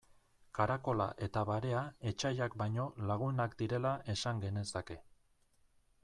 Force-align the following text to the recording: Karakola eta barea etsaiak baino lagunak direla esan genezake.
Karakola 0.59 1.05
eta 1.25 1.41
barea 1.49 1.83
etsaiak 2.11 2.55
baino 2.61 2.85
lagunak 3.11 3.53
direla 3.59 3.91
esan 4.15 4.41
genezake. 4.47 4.97